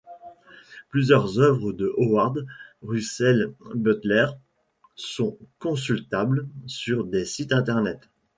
[0.89, 2.43] Plusieurs œuvres de Howard
[2.81, 4.25] Russell Butler
[4.95, 8.09] sont consultables sur des sites Internet.